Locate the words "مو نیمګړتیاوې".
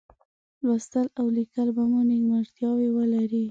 1.91-2.89